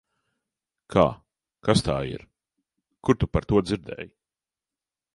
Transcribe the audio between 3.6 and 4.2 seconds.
dzirdēji?